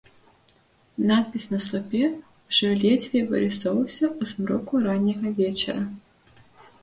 [1.09, 2.01] Надпіс на слупе
[2.49, 5.85] ўжо ледзьве вырысоўваўся ў змроку ранняга вечара.